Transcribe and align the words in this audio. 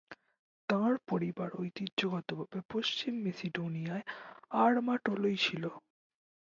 তাঁর 0.69 0.93
পরিবার 1.09 1.49
ঐতিহ্যগতভাবে 1.59 2.59
পশ্চিম 2.69 3.13
মেসিডোনিয়ায় 3.25 4.05
আরমাটোলোই 4.63 5.37
ছিল। 5.37 5.63